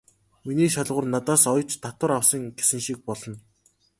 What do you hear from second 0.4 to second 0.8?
Миний